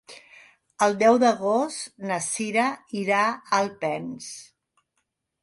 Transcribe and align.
El 0.85 0.95
deu 1.03 1.19
d'agost 1.23 2.01
na 2.13 2.17
Cira 2.29 2.65
irà 3.03 3.21
a 3.29 3.45
Alpens. 3.61 4.33